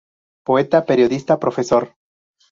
[0.49, 1.83] Poeta, periodista, profesor.